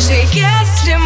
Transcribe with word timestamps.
Даже 0.00 0.14
если 0.32 0.99